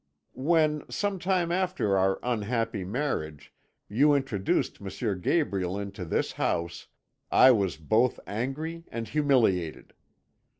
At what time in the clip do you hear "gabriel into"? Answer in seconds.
5.21-6.05